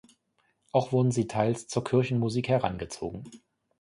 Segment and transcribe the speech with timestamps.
[0.71, 3.23] Auch wurden sie teils zur Kirchenmusik herangezogen.